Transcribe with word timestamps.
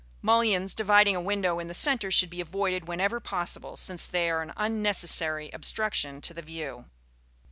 Mullions 0.23 0.73
dividing 0.73 1.15
a 1.15 1.21
window 1.21 1.59
in 1.59 1.67
the 1.67 1.75
centre 1.75 2.09
should 2.09 2.31
be 2.31 2.41
avoided 2.41 2.87
whenever 2.87 3.19
possible, 3.19 3.77
since 3.77 4.07
they 4.07 4.31
are 4.31 4.41
an 4.41 4.51
unnecessary 4.57 5.51
obstruction 5.53 6.21
to 6.21 6.33
the 6.33 6.41
view. 6.41 6.85